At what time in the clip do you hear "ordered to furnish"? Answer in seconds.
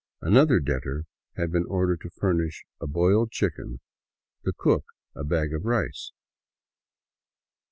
1.69-2.65